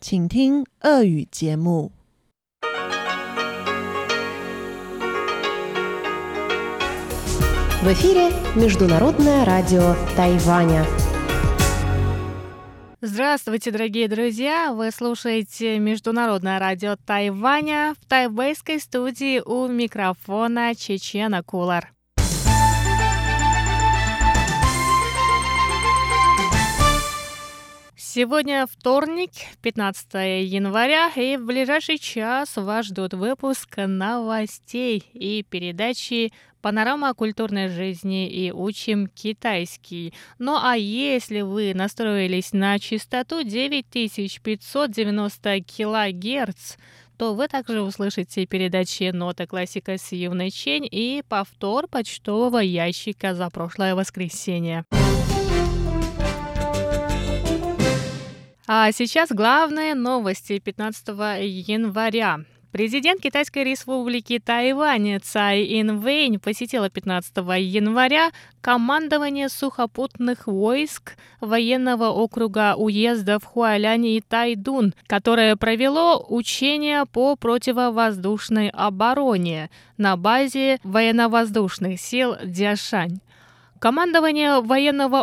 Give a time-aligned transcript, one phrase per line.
[0.00, 1.92] 请听俄语节目。
[7.82, 10.86] В эфире Международное радио Тайваня.
[13.02, 14.72] Здравствуйте, дорогие друзья!
[14.72, 21.92] Вы слушаете Международное радио Тайваня в тайбэйской студии у микрофона Чечена Кулар.
[28.12, 29.30] Сегодня вторник,
[29.62, 38.28] 15 января, и в ближайший час вас ждут выпуск новостей и передачи «Панорама культурной жизни»
[38.28, 40.12] и «Учим китайский».
[40.40, 46.78] Ну а если вы настроились на частоту 9590 килогерц,
[47.16, 53.50] то вы также услышите передачи «Нота классика» с Юной Чень и повтор почтового ящика за
[53.50, 54.84] прошлое воскресенье.
[58.72, 62.44] А сейчас главные новости 15 января.
[62.70, 68.30] Президент Китайской республики Тайвань Цай Инвэнь посетила 15 января
[68.60, 79.68] командование сухопутных войск военного округа уездов Хуалянь и Тайдун, которое провело учения по противовоздушной обороне
[79.96, 83.18] на базе военно-воздушных сил Дзяшань.
[83.80, 85.16] Командование военного